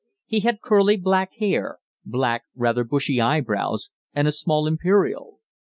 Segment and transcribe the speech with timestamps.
[0.25, 5.37] He had curly, black hair; black, rather bushy eyebrows; and a small imperial.